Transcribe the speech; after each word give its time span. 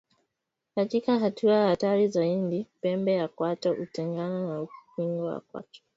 Katika 0.75 1.19
hatua 1.19 1.67
hatari 1.67 2.07
zaidi 2.07 2.67
pembe 2.81 3.13
ya 3.13 3.27
kwato 3.27 3.73
hutengana 3.73 4.47
na 4.49 4.61
ukingo 4.61 5.25
wa 5.25 5.39
kwato 5.39 5.81